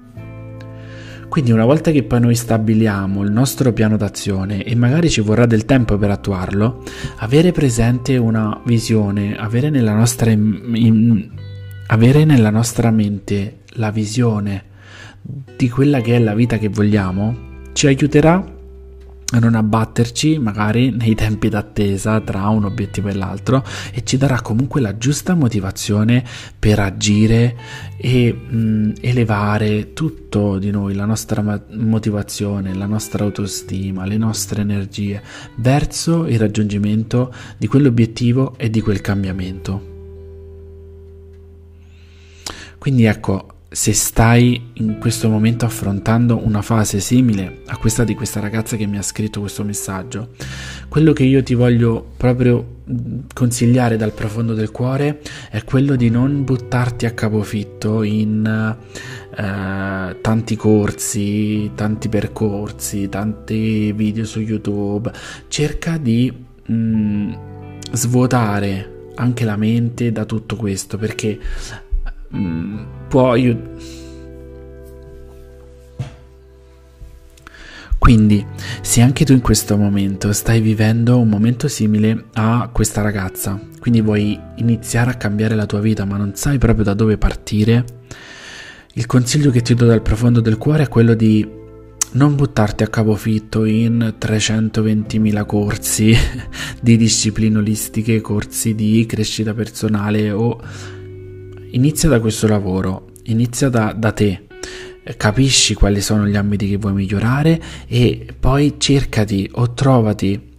Quindi 1.28 1.50
una 1.50 1.64
volta 1.64 1.90
che 1.90 2.04
poi 2.04 2.20
noi 2.20 2.34
stabiliamo 2.34 3.22
il 3.22 3.32
nostro 3.32 3.72
piano 3.72 3.96
d'azione 3.96 4.62
e 4.62 4.74
magari 4.76 5.10
ci 5.10 5.20
vorrà 5.20 5.44
del 5.44 5.64
tempo 5.64 5.98
per 5.98 6.10
attuarlo, 6.10 6.82
avere 7.16 7.52
presente 7.52 8.16
una 8.16 8.60
visione, 8.64 9.36
avere 9.36 9.68
nella 9.68 9.92
nostra, 9.92 10.30
in, 10.30 11.28
avere 11.88 12.24
nella 12.24 12.50
nostra 12.50 12.90
mente 12.90 13.62
la 13.74 13.90
visione 13.90 14.64
di 15.56 15.68
quella 15.68 16.00
che 16.00 16.16
è 16.16 16.18
la 16.20 16.34
vita 16.34 16.58
che 16.58 16.68
vogliamo, 16.68 17.45
ci 17.76 17.86
aiuterà 17.86 18.54
a 19.32 19.38
non 19.38 19.54
abbatterci 19.54 20.38
magari 20.38 20.92
nei 20.92 21.14
tempi 21.14 21.50
d'attesa 21.50 22.22
tra 22.22 22.48
un 22.48 22.64
obiettivo 22.64 23.08
e 23.08 23.14
l'altro 23.14 23.62
e 23.92 24.02
ci 24.02 24.16
darà 24.16 24.40
comunque 24.40 24.80
la 24.80 24.96
giusta 24.96 25.34
motivazione 25.34 26.24
per 26.58 26.78
agire 26.78 27.54
e 27.98 28.32
mh, 28.32 28.92
elevare 29.02 29.92
tutto 29.92 30.56
di 30.56 30.70
noi, 30.70 30.94
la 30.94 31.04
nostra 31.04 31.62
motivazione, 31.72 32.72
la 32.72 32.86
nostra 32.86 33.24
autostima, 33.24 34.06
le 34.06 34.16
nostre 34.16 34.62
energie 34.62 35.22
verso 35.56 36.26
il 36.26 36.38
raggiungimento 36.38 37.30
di 37.58 37.66
quell'obiettivo 37.66 38.54
e 38.56 38.70
di 38.70 38.80
quel 38.80 39.02
cambiamento. 39.02 39.94
Quindi 42.78 43.04
ecco, 43.04 43.55
se 43.76 43.92
stai 43.92 44.70
in 44.72 44.96
questo 44.98 45.28
momento 45.28 45.66
affrontando 45.66 46.40
una 46.42 46.62
fase 46.62 46.98
simile 46.98 47.60
a 47.66 47.76
questa 47.76 48.04
di 48.04 48.14
questa 48.14 48.40
ragazza 48.40 48.74
che 48.74 48.86
mi 48.86 48.96
ha 48.96 49.02
scritto 49.02 49.40
questo 49.40 49.64
messaggio, 49.64 50.30
quello 50.88 51.12
che 51.12 51.24
io 51.24 51.42
ti 51.42 51.52
voglio 51.52 52.12
proprio 52.16 52.76
consigliare 53.34 53.98
dal 53.98 54.12
profondo 54.12 54.54
del 54.54 54.70
cuore 54.70 55.20
è 55.50 55.62
quello 55.64 55.94
di 55.94 56.08
non 56.08 56.42
buttarti 56.42 57.04
a 57.04 57.10
capofitto 57.10 58.02
in 58.02 58.46
eh, 59.36 60.16
tanti 60.22 60.56
corsi, 60.56 61.70
tanti 61.74 62.08
percorsi, 62.08 63.10
tanti 63.10 63.92
video 63.92 64.24
su 64.24 64.40
YouTube. 64.40 65.12
Cerca 65.48 65.98
di 65.98 66.32
mh, 66.64 66.72
mm, 66.72 67.32
svuotare 67.92 69.10
anche 69.16 69.44
la 69.44 69.56
mente 69.56 70.12
da 70.12 70.24
tutto 70.24 70.56
questo 70.56 70.96
perché 70.96 71.38
mh, 72.36 72.46
mm, 72.46 73.08
può 73.08 73.32
aiutare 73.32 74.04
Quindi, 78.06 78.46
se 78.82 79.00
anche 79.00 79.24
tu 79.24 79.32
in 79.32 79.40
questo 79.40 79.76
momento 79.76 80.32
stai 80.32 80.60
vivendo 80.60 81.18
un 81.18 81.28
momento 81.28 81.66
simile 81.66 82.26
a 82.34 82.70
questa 82.72 83.00
ragazza, 83.00 83.58
quindi 83.80 84.00
vuoi 84.00 84.38
iniziare 84.58 85.10
a 85.10 85.14
cambiare 85.14 85.56
la 85.56 85.66
tua 85.66 85.80
vita 85.80 86.04
ma 86.04 86.16
non 86.16 86.36
sai 86.36 86.56
proprio 86.56 86.84
da 86.84 86.94
dove 86.94 87.18
partire, 87.18 87.84
il 88.92 89.06
consiglio 89.06 89.50
che 89.50 89.60
ti 89.60 89.74
do 89.74 89.86
dal 89.86 90.02
profondo 90.02 90.40
del 90.40 90.56
cuore 90.56 90.84
è 90.84 90.88
quello 90.88 91.14
di 91.14 91.44
non 92.12 92.36
buttarti 92.36 92.84
a 92.84 92.86
capofitto 92.86 93.64
in 93.64 94.14
320.000 94.16 95.44
corsi 95.44 96.14
di 96.80 96.96
discipline 96.96 97.58
olistiche, 97.58 98.20
corsi 98.20 98.76
di 98.76 99.04
crescita 99.04 99.52
personale 99.52 100.30
o 100.30 100.60
inizia 101.76 102.08
da 102.08 102.20
questo 102.20 102.48
lavoro, 102.48 103.12
inizia 103.24 103.68
da, 103.68 103.94
da 103.96 104.12
te. 104.12 104.46
Capisci 105.16 105.74
quali 105.74 106.00
sono 106.00 106.26
gli 106.26 106.34
ambiti 106.34 106.68
che 106.68 106.78
vuoi 106.78 106.92
migliorare 106.92 107.62
e 107.86 108.26
poi 108.38 108.74
cercati 108.78 109.48
o 109.52 109.72
trovati 109.72 110.54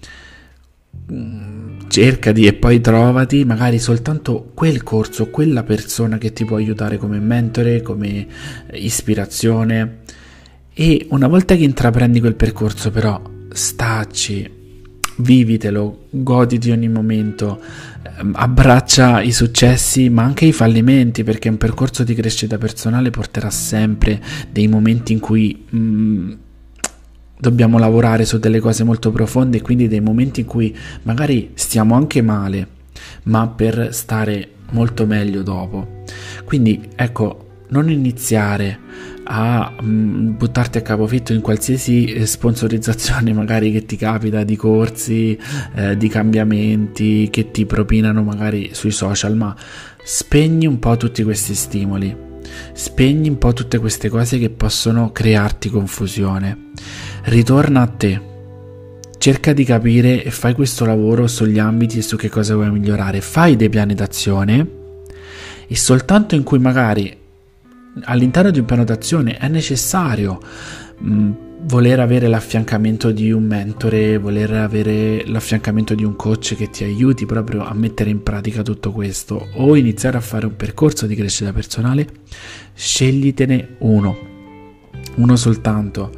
mm, 1.12 1.80
cercati 1.90 2.46
e 2.46 2.54
poi 2.54 2.80
trovati 2.80 3.44
magari 3.44 3.78
soltanto 3.78 4.52
quel 4.54 4.84
corso, 4.84 5.30
quella 5.30 5.64
persona 5.64 6.18
che 6.18 6.32
ti 6.32 6.46
può 6.46 6.56
aiutare 6.56 6.98
come 6.98 7.20
mentore, 7.20 7.82
come 7.82 8.26
ispirazione. 8.72 10.00
E 10.74 11.08
una 11.10 11.28
volta 11.28 11.56
che 11.56 11.64
intraprendi 11.64 12.22
quel 12.22 12.36
percorso 12.36 12.90
però 12.90 13.22
stacci, 13.52 14.50
vivitelo, 15.18 16.06
goditi 16.10 16.72
ogni 16.72 16.90
momento, 16.90 17.62
ehm, 18.20 18.34
abbraccia 18.36 19.22
i 19.22 19.32
successi 19.32 20.10
ma 20.10 20.24
anche 20.24 20.46
i 20.46 20.52
fallimenti 20.52 21.24
perché 21.24 21.50
un 21.50 21.58
percorso 21.58 22.04
di 22.04 22.14
crescita 22.14 22.58
personale 22.58 23.10
porterà 23.10 23.50
sempre 23.50 24.22
dei 24.52 24.68
momenti 24.68 25.14
in 25.14 25.20
cui 25.20 25.66
mh, 25.70 25.78
mm, 25.78 26.32
dobbiamo 27.40 27.78
lavorare 27.78 28.26
su 28.26 28.40
delle 28.40 28.60
cose 28.60 28.84
molto 28.84 29.12
profonde 29.12 29.58
e 29.58 29.62
quindi 29.62 29.88
dei 29.88 30.02
momenti 30.02 30.42
in 30.42 30.46
cui 30.48 30.76
magari 31.04 31.52
stiamo 31.54 31.96
anche 31.96 32.22
male 32.22 32.76
ma 33.24 33.48
per 33.48 33.90
stare 33.92 34.50
molto 34.72 35.06
meglio 35.06 35.44
dopo. 35.44 36.04
Quindi 36.46 36.90
ecco, 36.96 37.46
non 37.70 37.90
iniziare 37.90 38.80
a 39.28 39.76
mh, 39.82 39.86
mm, 39.86 40.38
buttarti 40.38 40.78
a 40.78 40.82
capofitto 40.82 41.34
in 41.34 41.42
qualsiasi 41.42 42.06
eh, 42.06 42.26
sponsorizzazione 42.26 43.34
magari 43.34 43.72
che 43.72 43.86
ti 43.86 43.98
capita 43.98 44.44
di 44.44 44.56
corsi, 44.56 45.38
eh, 45.76 45.98
di 45.98 46.08
cambiamenti 46.08 47.30
che 47.30 47.52
ti 47.52 47.66
propinano 47.66 48.24
magari 48.24 48.70
sui 48.74 48.92
social, 48.92 49.36
ma 49.36 49.56
spegni 50.04 50.66
un 50.66 50.80
po' 50.80 50.96
tutti 50.96 51.24
questi 51.24 51.54
stimoli, 51.54 52.16
spegni 52.74 53.30
un 53.30 53.38
po' 53.38 53.54
tutte 53.54 53.78
queste 53.80 54.10
cose 54.10 54.40
che 54.40 54.50
possono 54.50 55.12
crearti 55.12 55.70
confusione. 55.70 56.72
Ritorna 57.24 57.82
a 57.82 57.88
te. 57.88 58.22
Cerca 59.18 59.52
di 59.52 59.66
capire 59.66 60.24
e 60.24 60.32
fai 60.32 60.54
questo 60.54 60.86
lavoro 60.86 61.28
sugli 61.28 61.60
ambiti 61.60 61.98
e 61.98 62.02
su 62.02 62.16
che 62.16 62.30
cosa 62.30 62.54
vuoi 62.54 62.72
migliorare. 62.72 63.20
Fai 63.20 63.56
dei 63.56 63.68
piani 63.68 63.94
d'azione 63.94 64.68
e 65.68 65.76
soltanto 65.76 66.36
in 66.36 66.44
cui 66.44 66.60
magari 66.60 67.26
all'interno 68.04 68.52
di 68.52 68.60
un 68.60 68.66
piano 68.66 68.84
d'azione 68.84 69.38
è 69.38 69.48
necessario 69.48 70.40
mh, 70.98 71.12
mm, 71.12 71.32
voler 71.62 72.00
avere 72.00 72.28
l'affiancamento 72.28 73.12
di 73.12 73.32
un 73.32 73.44
mentore, 73.44 74.18
voler 74.18 74.52
avere 74.54 75.26
l'affiancamento 75.26 75.96
di 75.96 76.04
un 76.04 76.16
coach 76.16 76.56
che 76.56 76.70
ti 76.70 76.84
aiuti 76.84 77.26
proprio 77.26 77.66
a 77.66 77.74
mettere 77.74 78.10
in 78.10 78.24
pratica 78.24 78.62
tutto 78.62 78.92
questo 78.92 79.50
o 79.54 79.76
iniziare 79.76 80.18
a 80.18 80.22
fare 80.22 80.46
un 80.46 80.56
percorso 80.56 81.08
di 81.08 81.16
crescita 81.16 81.52
personale, 81.52 82.08
sceglitene 82.74 83.76
uno, 83.80 84.18
uno 85.16 85.36
soltanto. 85.36 86.12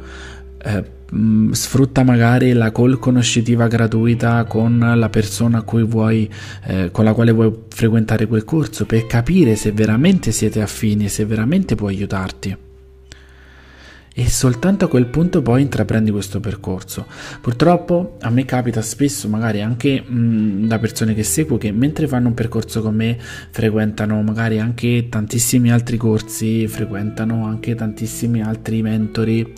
Eh, 0.62 0.98
Mm, 1.14 1.50
sfrutta 1.50 2.04
magari 2.04 2.52
la 2.52 2.70
call 2.70 2.98
conoscitiva 2.98 3.66
gratuita 3.66 4.44
con 4.44 4.78
la 4.94 5.08
persona 5.08 5.64
vuoi, 5.64 6.30
eh, 6.66 6.90
con 6.92 7.04
la 7.04 7.14
quale 7.14 7.32
vuoi 7.32 7.52
frequentare 7.68 8.26
quel 8.26 8.44
corso 8.44 8.86
per 8.86 9.06
capire 9.06 9.56
se 9.56 9.72
veramente 9.72 10.30
siete 10.30 10.62
affini 10.62 11.08
se 11.08 11.24
veramente 11.24 11.74
può 11.74 11.88
aiutarti. 11.88 12.56
E 14.12 14.28
soltanto 14.28 14.84
a 14.84 14.88
quel 14.88 15.06
punto 15.06 15.40
poi 15.40 15.62
intraprendi 15.62 16.10
questo 16.10 16.40
percorso. 16.40 17.06
Purtroppo 17.40 18.16
a 18.20 18.30
me 18.30 18.44
capita 18.44 18.82
spesso, 18.82 19.28
magari 19.28 19.62
anche 19.62 20.02
mh, 20.06 20.14
mm, 20.14 20.66
da 20.66 20.78
persone 20.78 21.14
che 21.14 21.22
seguo, 21.22 21.58
che 21.58 21.72
mentre 21.72 22.06
fanno 22.06 22.28
un 22.28 22.34
percorso 22.34 22.82
con 22.82 22.94
me 22.94 23.16
frequentano 23.50 24.20
magari 24.22 24.60
anche 24.60 25.08
tantissimi 25.08 25.72
altri 25.72 25.96
corsi, 25.96 26.68
frequentano 26.68 27.46
anche 27.46 27.74
tantissimi 27.74 28.42
altri 28.42 28.82
mentori 28.82 29.54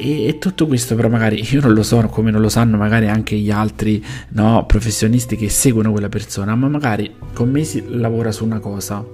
e, 0.00 0.26
e, 0.26 0.38
tutto 0.38 0.66
questo 0.66 0.94
però 0.94 1.08
magari 1.08 1.44
io 1.52 1.60
non 1.60 1.72
lo 1.72 1.82
so 1.82 2.00
come 2.08 2.30
non 2.30 2.40
lo 2.40 2.48
sanno 2.48 2.76
magari 2.76 3.08
anche 3.08 3.36
gli 3.36 3.50
altri 3.50 4.04
no, 4.30 4.64
professionisti 4.66 5.36
che 5.36 5.48
seguono 5.48 5.92
quella 5.92 6.08
persona, 6.08 6.54
ma 6.54 6.68
magari 6.68 7.14
con 7.34 7.50
me 7.50 7.64
si 7.64 7.84
lavora 7.86 8.32
su 8.32 8.44
una 8.44 8.58
cosa, 8.58 9.04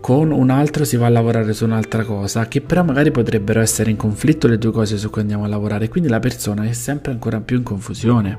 con 0.00 0.30
un 0.30 0.50
altro 0.50 0.84
si 0.84 0.96
va 0.96 1.06
a 1.06 1.10
lavorare 1.10 1.52
su 1.52 1.64
un'altra 1.64 2.04
cosa, 2.04 2.46
che 2.48 2.60
però 2.60 2.84
magari 2.84 3.10
potrebbero 3.10 3.60
essere 3.60 3.90
in 3.90 3.96
conflitto 3.96 4.48
le 4.48 4.58
due 4.58 4.72
cose 4.72 4.98
su 4.98 5.10
cui 5.10 5.22
andiamo 5.22 5.44
a 5.44 5.48
lavorare, 5.48 5.88
quindi 5.88 6.08
la 6.08 6.20
persona 6.20 6.64
è 6.64 6.72
sempre 6.72 7.12
ancora 7.12 7.40
più 7.40 7.56
in 7.56 7.62
confusione. 7.62 8.38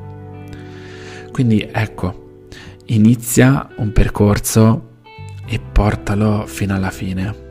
Quindi 1.32 1.68
ecco, 1.72 2.46
inizia 2.86 3.68
un 3.78 3.92
percorso 3.92 4.96
e 5.46 5.60
portalo 5.60 6.46
fino 6.46 6.76
alla 6.76 6.92
fine. 6.92 7.47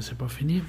C'est 0.00 0.18
pas 0.18 0.28
fini. 0.28 0.62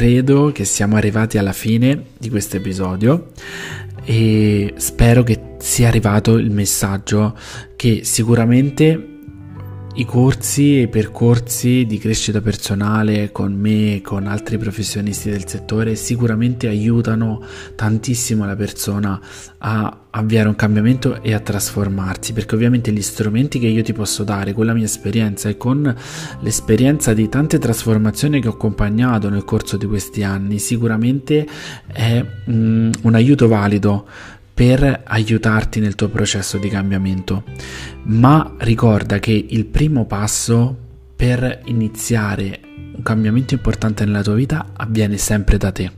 Credo 0.00 0.50
che 0.50 0.64
siamo 0.64 0.96
arrivati 0.96 1.36
alla 1.36 1.52
fine 1.52 2.04
di 2.16 2.30
questo 2.30 2.56
episodio 2.56 3.32
e 4.02 4.72
spero 4.78 5.22
che 5.22 5.56
sia 5.58 5.88
arrivato 5.88 6.38
il 6.38 6.50
messaggio 6.50 7.36
che 7.76 8.00
sicuramente 8.02 9.19
i 9.94 10.04
corsi 10.04 10.78
e 10.78 10.82
i 10.82 10.88
percorsi 10.88 11.84
di 11.84 11.98
crescita 11.98 12.40
personale 12.40 13.32
con 13.32 13.52
me 13.52 13.96
e 13.96 14.00
con 14.00 14.28
altri 14.28 14.56
professionisti 14.56 15.30
del 15.30 15.48
settore 15.48 15.96
sicuramente 15.96 16.68
aiutano 16.68 17.42
tantissimo 17.74 18.46
la 18.46 18.54
persona 18.54 19.20
a 19.58 19.98
avviare 20.10 20.48
un 20.48 20.54
cambiamento 20.54 21.20
e 21.22 21.34
a 21.34 21.40
trasformarsi 21.40 22.32
perché 22.32 22.54
ovviamente 22.54 22.92
gli 22.92 23.02
strumenti 23.02 23.58
che 23.58 23.66
io 23.66 23.82
ti 23.82 23.92
posso 23.92 24.22
dare 24.22 24.52
con 24.52 24.66
la 24.66 24.74
mia 24.74 24.84
esperienza 24.84 25.48
e 25.48 25.56
con 25.56 25.92
l'esperienza 26.40 27.12
di 27.12 27.28
tante 27.28 27.58
trasformazioni 27.58 28.40
che 28.40 28.46
ho 28.48 28.52
accompagnato 28.52 29.28
nel 29.28 29.44
corso 29.44 29.76
di 29.76 29.86
questi 29.86 30.22
anni 30.22 30.60
sicuramente 30.60 31.46
è 31.86 32.24
mm, 32.48 32.92
un 33.02 33.14
aiuto 33.14 33.48
valido 33.48 34.06
per 34.60 35.04
aiutarti 35.06 35.80
nel 35.80 35.94
tuo 35.94 36.10
processo 36.10 36.58
di 36.58 36.68
cambiamento. 36.68 37.44
Ma 38.02 38.56
ricorda 38.58 39.18
che 39.18 39.46
il 39.48 39.64
primo 39.64 40.04
passo 40.04 40.76
per 41.16 41.62
iniziare 41.64 42.60
un 42.94 43.02
cambiamento 43.02 43.54
importante 43.54 44.04
nella 44.04 44.22
tua 44.22 44.34
vita 44.34 44.72
avviene 44.76 45.16
sempre 45.16 45.56
da 45.56 45.72
te. 45.72 45.90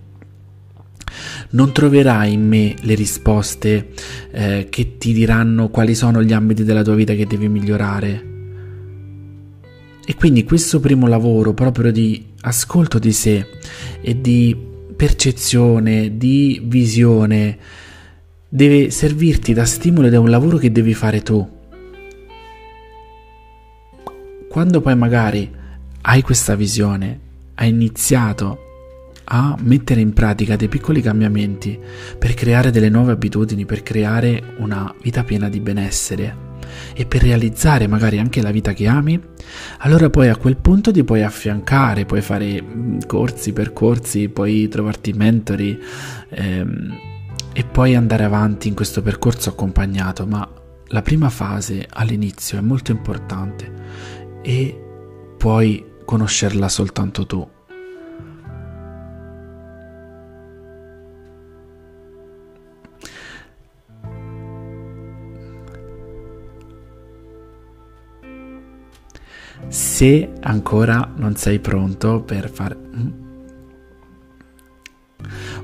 Non 1.50 1.72
troverai 1.72 2.32
in 2.32 2.46
me 2.46 2.76
le 2.82 2.94
risposte 2.94 3.88
eh, 4.30 4.68
che 4.70 4.96
ti 4.96 5.12
diranno 5.12 5.68
quali 5.68 5.96
sono 5.96 6.22
gli 6.22 6.32
ambiti 6.32 6.62
della 6.62 6.84
tua 6.84 6.94
vita 6.94 7.14
che 7.14 7.26
devi 7.26 7.48
migliorare. 7.48 8.26
E 10.06 10.14
quindi 10.14 10.44
questo 10.44 10.78
primo 10.78 11.08
lavoro 11.08 11.52
proprio 11.52 11.90
di 11.90 12.26
ascolto 12.42 13.00
di 13.00 13.10
sé 13.10 13.44
e 14.00 14.20
di 14.20 14.56
percezione, 14.94 16.16
di 16.16 16.62
visione, 16.64 17.58
deve 18.54 18.90
servirti 18.90 19.54
da 19.54 19.64
stimolo 19.64 20.08
ed 20.08 20.12
è 20.12 20.18
un 20.18 20.28
lavoro 20.28 20.58
che 20.58 20.70
devi 20.70 20.92
fare 20.92 21.22
tu. 21.22 21.48
Quando 24.46 24.80
poi 24.82 24.94
magari 24.94 25.50
hai 26.02 26.20
questa 26.20 26.54
visione, 26.54 27.18
hai 27.54 27.70
iniziato 27.70 28.58
a 29.24 29.56
mettere 29.58 30.02
in 30.02 30.12
pratica 30.12 30.56
dei 30.56 30.68
piccoli 30.68 31.00
cambiamenti 31.00 31.78
per 32.18 32.34
creare 32.34 32.70
delle 32.70 32.90
nuove 32.90 33.12
abitudini, 33.12 33.64
per 33.64 33.82
creare 33.82 34.42
una 34.58 34.94
vita 35.00 35.24
piena 35.24 35.48
di 35.48 35.60
benessere 35.60 36.50
e 36.92 37.06
per 37.06 37.22
realizzare 37.22 37.86
magari 37.86 38.18
anche 38.18 38.42
la 38.42 38.50
vita 38.50 38.74
che 38.74 38.86
ami, 38.86 39.18
allora 39.78 40.10
poi 40.10 40.28
a 40.28 40.36
quel 40.36 40.58
punto 40.58 40.92
ti 40.92 41.04
puoi 41.04 41.22
affiancare, 41.22 42.04
puoi 42.04 42.20
fare 42.20 42.62
mm, 42.62 42.98
corsi, 43.06 43.54
percorsi, 43.54 44.28
puoi 44.28 44.68
trovarti 44.68 45.14
mentori. 45.14 45.78
Ehm, 46.28 47.10
e 47.54 47.64
poi 47.64 47.94
andare 47.94 48.24
avanti 48.24 48.68
in 48.68 48.74
questo 48.74 49.02
percorso 49.02 49.50
accompagnato, 49.50 50.26
ma 50.26 50.48
la 50.86 51.02
prima 51.02 51.28
fase 51.28 51.86
all'inizio 51.88 52.58
è 52.58 52.60
molto 52.60 52.90
importante 52.90 53.72
e 54.42 54.84
puoi 55.36 55.84
conoscerla 56.04 56.68
soltanto 56.68 57.26
tu. 57.26 57.48
Se 69.68 70.32
ancora 70.40 71.12
non 71.16 71.36
sei 71.36 71.58
pronto 71.60 72.20
per 72.22 72.50
fare 72.50 72.76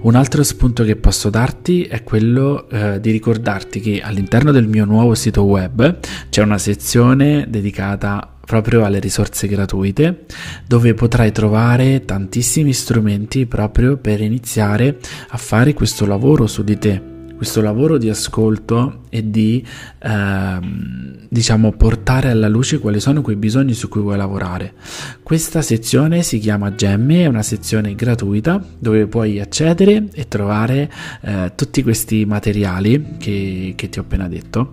un 0.01 0.15
altro 0.15 0.43
spunto 0.43 0.85
che 0.85 0.97
posso 0.97 1.31
darti 1.31 1.85
è 1.85 2.03
quello 2.03 2.69
eh, 2.69 3.01
di 3.01 3.11
ricordarti 3.11 3.81
che 3.81 4.01
all'interno 4.01 4.53
del 4.53 4.67
mio 4.67 4.85
nuovo 4.85 5.15
sito 5.15 5.43
web 5.43 5.99
c'è 6.31 6.43
una 6.43 6.59
sezione 6.59 7.47
dedicata 7.49 8.35
proprio 8.45 8.85
alle 8.85 8.99
risorse 8.99 9.47
gratuite 9.47 10.25
dove 10.67 10.95
potrai 10.95 11.33
trovare 11.33 12.05
tantissimi 12.05 12.73
strumenti 12.73 13.47
proprio 13.47 13.99
per 13.99 14.23
iniziare 14.23 14.99
a 15.29 15.37
fare 15.37 15.75
questo 15.75 16.07
lavoro 16.07 16.47
su 16.47 16.65
di 16.65 16.79
te 16.79 17.18
questo 17.39 17.63
lavoro 17.63 17.99
di 17.99 18.11
ascolto 18.11 19.03
e 19.11 19.31
di 19.31 19.65
ehm, 20.01 21.19
diciamo 21.29 21.71
portare 21.71 22.31
alla 22.31 22.49
luce 22.49 22.81
quali 22.81 22.99
sono 22.99 23.23
quei 23.23 23.37
bisogni 23.37 23.75
su 23.75 23.89
cui 23.89 24.01
vuoi 24.01 24.17
lavorare. 24.17 24.75
Questa 25.23 25.63
sezione 25.63 26.25
si 26.25 26.41
chiama 26.41 26.75
Gemme, 26.75 27.23
è 27.23 27.27
una 27.27 27.45
sezione 27.45 27.95
gratuita 27.95 28.61
dove 28.77 29.07
puoi 29.07 29.39
accedere 29.39 30.09
e 30.13 30.27
trovare 30.27 30.91
eh, 31.21 31.53
tutti 31.55 31.85
questi 31.85 32.25
materiali 32.25 33.15
che, 33.19 33.75
che 33.77 33.89
ti 33.89 34.01
ho 34.01 34.03
appena 34.03 34.27
detto. 34.27 34.73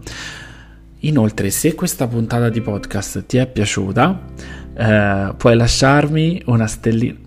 Inoltre, 1.02 1.52
se 1.52 1.76
questa 1.76 2.08
puntata 2.08 2.50
di 2.50 2.62
podcast 2.62 3.28
ti 3.28 3.38
è 3.38 3.46
piaciuta, 3.46 4.22
eh, 4.76 5.34
puoi 5.38 5.56
lasciarmi 5.56 6.42
una 6.48 6.66
stellina 6.66 7.25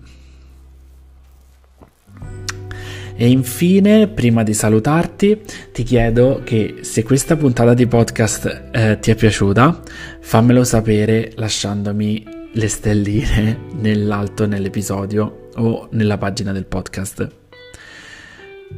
E 3.21 3.29
infine, 3.29 4.07
prima 4.07 4.43
di 4.43 4.53
salutarti, 4.53 5.41
ti 5.73 5.83
chiedo 5.83 6.39
che 6.45 6.77
se 6.83 7.03
questa 7.03 7.35
puntata 7.35 7.73
di 7.73 7.85
podcast 7.85 8.69
eh, 8.71 8.97
ti 9.01 9.11
è 9.11 9.15
piaciuta, 9.15 9.81
fammelo 10.21 10.63
sapere 10.63 11.33
lasciandomi 11.35 12.25
le 12.53 12.67
stelline 12.69 13.57
nell'alto 13.75 14.47
nell'episodio 14.47 15.49
o 15.55 15.89
nella 15.91 16.17
pagina 16.17 16.53
del 16.53 16.65
podcast. 16.65 17.27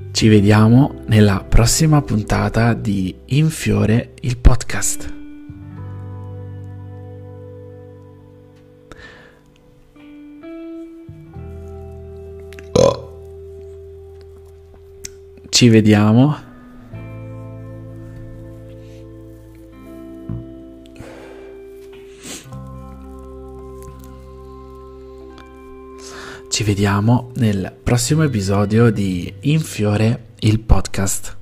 Ci 0.10 0.28
vediamo 0.28 1.04
nella 1.06 1.46
prossima 1.48 2.02
puntata 2.02 2.74
di 2.74 3.14
Infiore 3.26 4.14
il 4.22 4.40
podcast. 4.40 5.21
Ci 15.62 15.70
vediamo. 15.70 16.36
Ci 26.50 26.64
vediamo 26.64 27.30
nel 27.36 27.72
prossimo 27.84 28.24
episodio 28.24 28.90
di 28.90 29.32
Infiore 29.42 30.30
il 30.40 30.62
podcast. 30.62 31.41